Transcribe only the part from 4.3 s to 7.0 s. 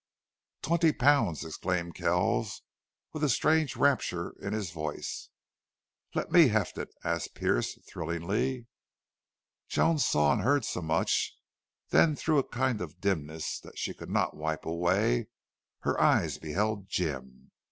in his voice. "Let me heft it?"